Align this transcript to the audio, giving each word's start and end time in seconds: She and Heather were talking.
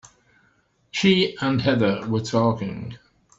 She 0.89 1.37
and 1.41 1.61
Heather 1.61 2.03
were 2.07 2.21
talking. 2.21 2.97